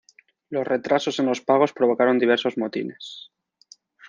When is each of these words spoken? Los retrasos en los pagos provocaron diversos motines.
Los 0.49 0.65
retrasos 0.65 1.19
en 1.19 1.27
los 1.27 1.41
pagos 1.41 1.73
provocaron 1.73 2.17
diversos 2.17 2.57
motines. 2.57 3.29